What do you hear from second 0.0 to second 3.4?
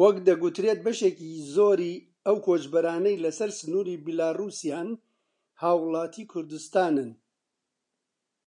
وەک دەگوترێت بەشێکی زۆری ئەو کۆچبەرانەی